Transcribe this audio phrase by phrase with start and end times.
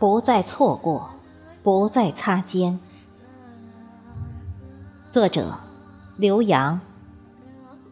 [0.00, 1.10] 不再错过，
[1.62, 2.80] 不再擦肩。
[5.10, 5.58] 作者：
[6.16, 6.80] 刘洋，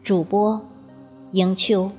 [0.02, 0.58] 主播：
[1.32, 1.90] 迎秋。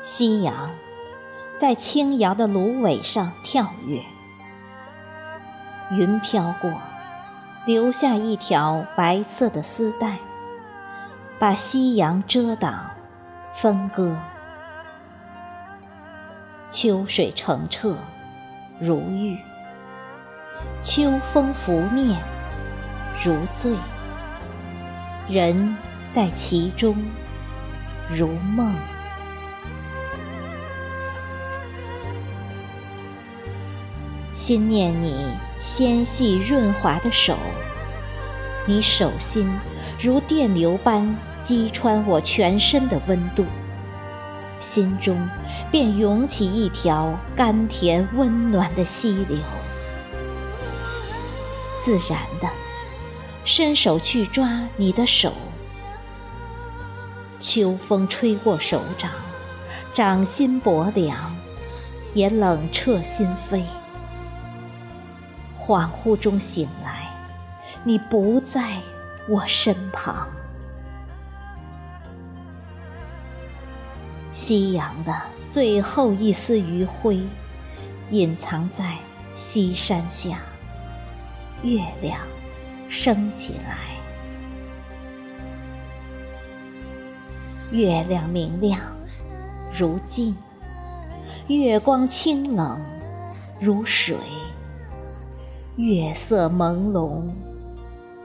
[0.00, 0.70] 夕阳
[1.56, 4.00] 在轻摇的芦苇上跳跃，
[5.90, 6.72] 云飘过，
[7.66, 10.18] 留下一条白色的丝带，
[11.38, 12.90] 把夕阳遮挡、
[13.52, 14.16] 分割。
[16.68, 17.96] 秋水澄澈，
[18.78, 19.36] 如玉；
[20.80, 22.16] 秋风拂面，
[23.24, 23.74] 如醉。
[25.28, 25.76] 人
[26.12, 26.96] 在其中，
[28.08, 28.72] 如梦。
[34.50, 35.14] 心念你
[35.60, 37.36] 纤细润滑的手，
[38.66, 39.48] 你手心
[40.02, 43.46] 如电流般击穿我全身的温度，
[44.58, 45.16] 心中
[45.70, 49.38] 便涌起一条甘甜温暖的溪流，
[51.78, 52.48] 自然的
[53.44, 55.32] 伸手去抓你的手。
[57.38, 59.12] 秋风吹过手掌，
[59.92, 61.36] 掌心薄凉，
[62.14, 63.62] 也冷彻心扉。
[65.70, 67.08] 恍惚中醒来，
[67.84, 68.78] 你不在
[69.28, 70.26] 我身旁。
[74.32, 75.16] 夕阳的
[75.46, 77.22] 最后一丝余晖，
[78.10, 78.96] 隐藏在
[79.36, 80.38] 西山下。
[81.62, 82.18] 月亮
[82.88, 83.94] 升起来，
[87.70, 88.80] 月亮明亮
[89.72, 90.36] 如镜，
[91.46, 92.84] 月光清冷
[93.60, 94.16] 如水。
[95.76, 97.22] 月色朦胧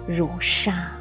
[0.07, 0.91] 如纱，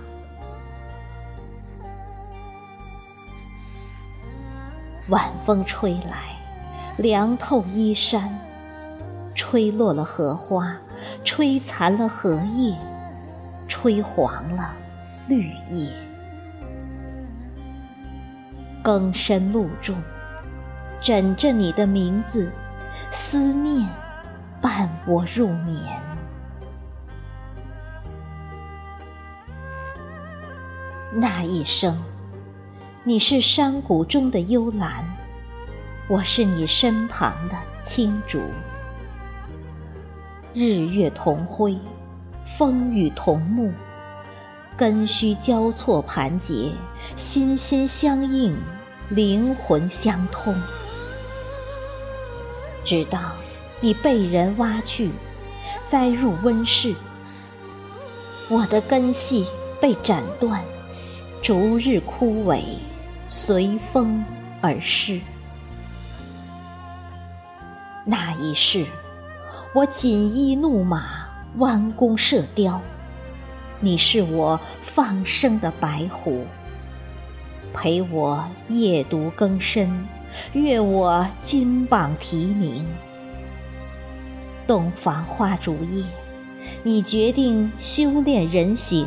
[5.09, 6.37] 晚风吹来，
[6.99, 8.39] 凉透衣衫，
[9.35, 10.77] 吹落了荷花，
[11.25, 12.77] 吹残了荷叶，
[13.67, 14.75] 吹黄了
[15.27, 15.91] 绿叶。
[18.83, 19.97] 更深露重，
[21.01, 22.51] 枕着你的名字，
[23.11, 23.89] 思念
[24.61, 25.83] 伴我入眠。
[31.17, 32.03] 那一生，
[33.05, 35.05] 你是山谷中的幽兰，
[36.09, 38.41] 我是你身旁的青竹。
[40.53, 41.79] 日月同辉，
[42.45, 43.71] 风雨同沐，
[44.77, 46.73] 根须交错盘结，
[47.15, 48.57] 心心相印，
[49.09, 50.53] 灵魂相通。
[52.85, 53.21] 直到
[53.81, 55.13] 你被人挖去，
[55.85, 56.93] 栽入温室，
[58.49, 59.47] 我的根系
[59.81, 60.61] 被斩断。
[61.45, 62.63] 逐日枯萎，
[63.29, 64.25] 随风
[64.63, 65.21] 而逝。
[68.07, 68.87] 那一世，
[69.75, 71.29] 我锦衣怒马，
[71.59, 72.81] 弯弓射雕。
[73.79, 76.47] 你是我放生的白狐，
[77.75, 80.09] 陪我夜读更深，
[80.55, 82.87] 阅我金榜题名。
[84.67, 86.07] 洞房花烛夜，
[86.83, 89.07] 你决定修炼人形，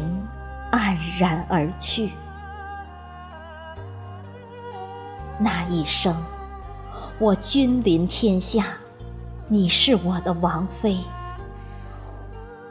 [0.71, 2.11] 黯然而去。
[5.39, 6.15] 那一生，
[7.19, 8.65] 我君临天下，
[9.47, 10.97] 你是我的王妃。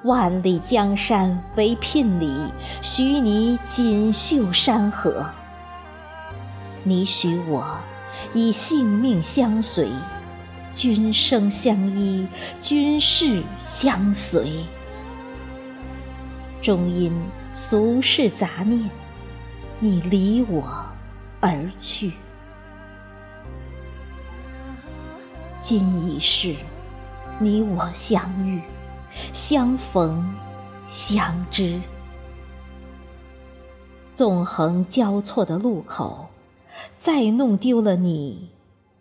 [0.02, 2.28] 万里江山为聘礼，
[2.82, 5.24] 许你锦绣山河。
[6.82, 7.78] 你许我
[8.34, 9.88] 以性命相随，
[10.72, 12.26] 君生相依，
[12.60, 14.64] 君世相随。
[16.60, 17.12] 终因
[17.52, 18.90] 俗世杂念，
[19.78, 20.84] 你离我
[21.40, 22.12] 而去。
[25.68, 26.54] 今已是
[27.40, 28.62] 你我相遇、
[29.32, 30.32] 相逢、
[30.86, 31.80] 相知，
[34.12, 36.28] 纵横交错的路口，
[36.96, 38.52] 再弄丢了你，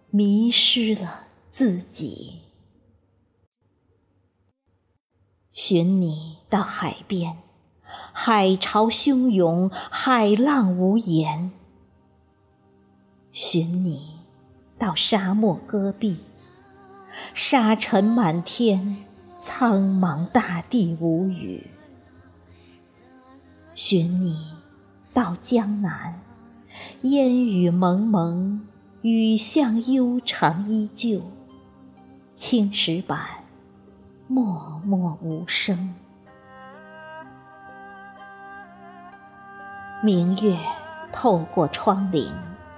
[0.10, 2.42] 迷失了自己。
[5.54, 7.38] 寻你到海边，
[8.12, 11.52] 海潮汹涌，海浪无言；
[13.32, 14.22] 寻你
[14.80, 16.18] 到沙漠戈壁。
[17.34, 19.06] 沙尘满天，
[19.38, 21.70] 苍茫大地无语。
[23.74, 24.54] 寻你
[25.14, 26.22] 到江南，
[27.02, 28.66] 烟雨蒙蒙，
[29.02, 31.22] 雨巷悠长依旧。
[32.34, 33.20] 青石板，
[34.28, 35.94] 默默无声。
[40.04, 40.58] 明月
[41.12, 42.30] 透过窗棂，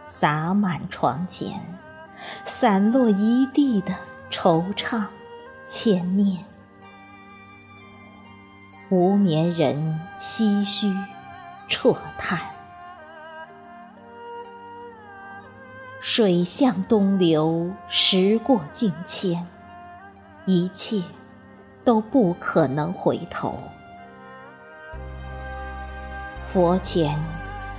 [0.08, 1.60] 洒满床前，
[2.46, 3.96] 散落一地的
[4.30, 5.06] 惆怅、
[5.66, 6.44] 牵念。
[8.90, 10.88] 无眠人唏嘘
[11.70, 12.40] 啜叹，
[16.00, 19.46] 水向东流，时过境迁，
[20.46, 21.02] 一切
[21.84, 23.58] 都不可能回头。
[26.46, 27.20] 佛前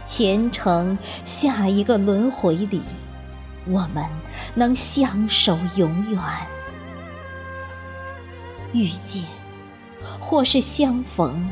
[0.04, 2.82] 虔诚，下一个轮回里，
[3.68, 4.04] 我们
[4.54, 6.20] 能相守永远，
[8.72, 9.24] 遇见。
[10.20, 11.48] 或是相逢，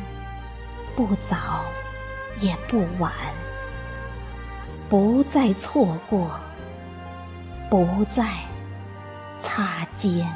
[0.95, 1.65] 不早
[2.41, 3.13] 也不晚，
[4.89, 6.39] 不再错过，
[7.71, 8.25] 不再
[9.37, 10.27] 擦肩。